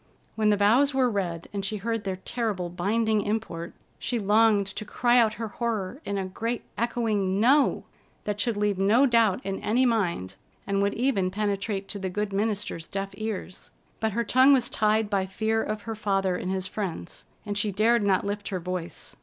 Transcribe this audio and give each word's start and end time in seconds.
When 0.33 0.49
the 0.49 0.57
vows 0.57 0.95
were 0.95 1.11
read, 1.11 1.47
and 1.53 1.63
she 1.63 1.77
heard 1.77 2.05
their 2.05 2.15
terrible 2.15 2.69
binding 2.69 3.21
import, 3.21 3.75
she 3.99 4.17
longed 4.17 4.65
to 4.65 4.83
cry 4.83 5.19
out 5.19 5.35
her 5.35 5.49
horror 5.49 6.01
in 6.05 6.17
a 6.17 6.25
great, 6.25 6.63
echoing, 6.75 7.39
"No!" 7.39 7.83
that 8.23 8.41
should 8.41 8.57
leave 8.57 8.79
no 8.79 9.05
doubt 9.05 9.41
in 9.45 9.59
any 9.59 9.85
mind, 9.85 10.37
and 10.65 10.81
would 10.81 10.95
even 10.95 11.29
penetrate 11.29 11.87
to 11.89 11.99
the 11.99 12.09
good 12.09 12.33
minister's 12.33 12.87
deaf 12.87 13.09
ears. 13.13 13.69
But 13.99 14.13
her 14.13 14.23
tongue 14.23 14.53
was 14.53 14.71
tied 14.71 15.07
by 15.07 15.27
fear 15.27 15.61
of 15.61 15.83
her 15.83 15.93
father 15.93 16.35
and 16.35 16.49
his 16.49 16.65
friends, 16.65 17.25
and 17.45 17.55
she 17.55 17.71
dared 17.71 18.01
not 18.01 18.25
lift 18.25 18.49
her 18.49 18.59
voice. 18.59 19.15